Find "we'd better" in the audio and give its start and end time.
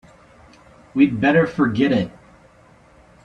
0.95-1.45